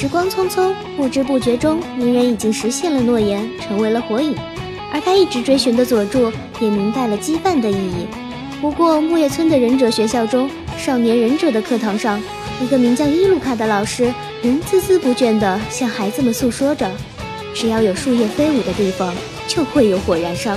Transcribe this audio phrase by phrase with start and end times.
[0.00, 4.34] 时光匆匆，不知不觉中，鸣人已经实现了诺言，成为了火影。
[4.90, 8.06] 而他一直追寻的佐助也明白了羁绊的意义。
[8.62, 12.18] 不过，木叶村的忍者学校中，少年忍者的课堂上，
[12.62, 14.10] 一个名叫伊鲁卡的老师
[14.40, 16.90] 仍孜孜不倦地向孩子们诉说着：
[17.52, 19.14] 只要有树叶飞舞的地方，
[19.46, 20.56] 就会有火燃烧。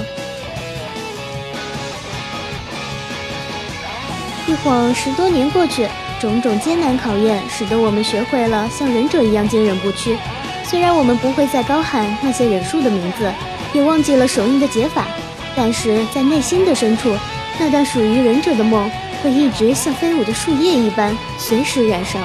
[4.47, 5.85] 一晃十多年过去。
[6.23, 10.17] 种种艰难考验，使得我们学会了像忍者一样坚韧不屈。
[10.63, 13.29] 虽然我们不会再高喊那些忍术的名字，
[13.73, 15.05] 也忘记了手印的解法，
[15.53, 17.13] 但是在内心的深处，
[17.59, 18.89] 那段属于忍者的梦
[19.21, 22.17] 会一直像飞舞的树叶一般，随时燃烧。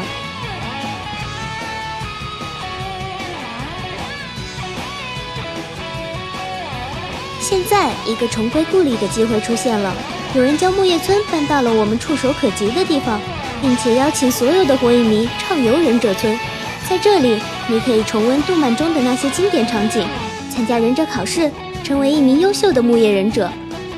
[7.41, 9.93] 现在，一个重归故里的机会出现了，
[10.35, 13.21] 有人将木叶村搬到了我们触手可及的地方。
[13.61, 16.39] 并且邀请所有的火影迷畅游忍者村，
[16.89, 20.07] 在这里，你可以重温动漫中的那些经典场景，
[20.49, 21.51] 参加忍者考试，
[21.83, 23.51] 成为一名优秀的木叶忍者。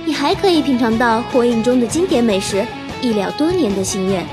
[0.07, 2.65] 你还可以品尝到火影中的经典美食，
[3.03, 4.27] 一了多年的心愿。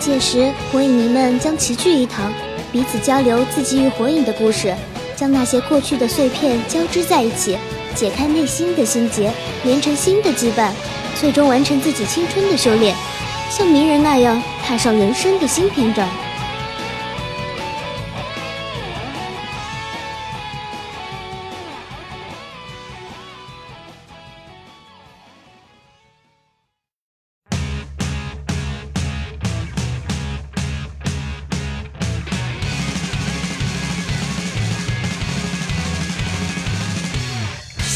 [0.00, 2.32] 届时，火影迷们将齐聚一堂，
[2.72, 4.74] 彼此交流自己与火影的故事，
[5.14, 7.56] 将那些过去的碎片交织在一起，
[7.94, 9.32] 解开内心的心结，
[9.64, 10.70] 连成新的羁绊。
[11.20, 12.94] 最终完成自己青春的修炼，
[13.50, 16.08] 像鸣人那样踏上人生的新篇章。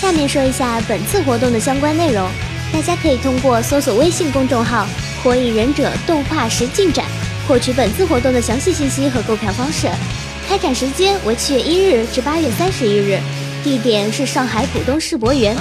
[0.02, 2.28] 下面说一下本次活动的相关内容。
[2.72, 4.84] 大家可以通过搜索微信公众号
[5.22, 7.06] “火影忍者动画实进展”
[7.46, 9.88] 获取本次活动的详细信息和购票方式。
[10.48, 13.20] 开展时间为七月一日至八月三十一日，
[13.62, 15.56] 地点是上海浦东世博园。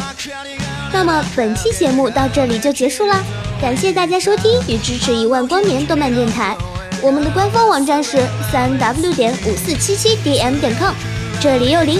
[0.92, 3.24] 那么本期节目到这里就结束啦，
[3.62, 6.58] 感谢大家收听与支持一万光年动漫电台。
[7.00, 8.18] 我们的官方网站是
[8.52, 10.96] 三 w 点五四七七 dm 点 com。
[11.40, 12.00] 这里又林，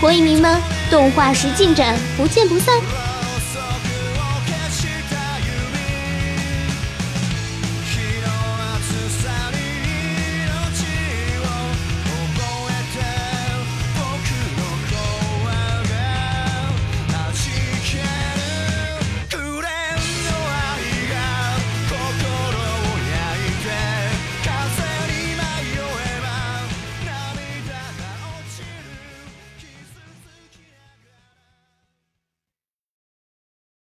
[0.00, 0.60] 火影迷们，
[0.90, 2.74] 动画时进展，不见不散。